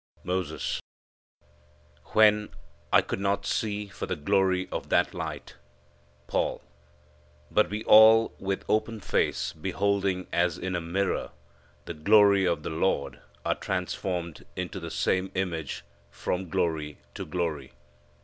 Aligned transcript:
Moses. 0.23 0.79
"When 2.13 2.49
I 2.91 3.03
could 3.03 3.19
not 3.19 3.45
see 3.45 3.87
for 3.87 4.07
the 4.07 4.15
glory 4.15 4.67
of 4.71 4.89
that 4.89 5.13
light." 5.13 5.57
Paul. 6.25 6.63
"But 7.51 7.69
we 7.69 7.83
all 7.83 8.33
with 8.39 8.65
open 8.67 8.99
face 8.99 9.53
beholding 9.53 10.25
as 10.33 10.57
in 10.57 10.73
a 10.75 10.81
mirror 10.81 11.29
the 11.85 11.93
glory 11.93 12.45
of 12.47 12.63
the 12.63 12.71
Lord 12.71 13.19
are 13.45 13.53
transformed 13.53 14.43
into 14.55 14.79
the 14.79 14.89
same 14.89 15.31
image 15.35 15.83
from 16.09 16.49
glory 16.49 16.97
to 17.13 17.23
glory." 17.23 17.73